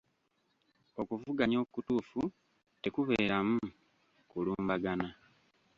[1.01, 2.21] Okuvuganya okutuufu
[2.81, 3.61] tekubeeramu
[4.29, 5.07] kulumbagana.